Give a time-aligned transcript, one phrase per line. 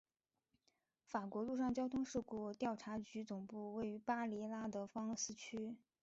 [1.05, 5.75] 法国陆上交通事故调查局总部位于巴黎拉德芳斯区。